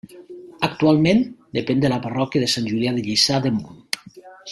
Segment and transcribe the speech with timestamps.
[0.67, 1.19] Actualment
[1.57, 3.79] depèn de la parròquia de Sant Julià de Lliçà d'Amunt.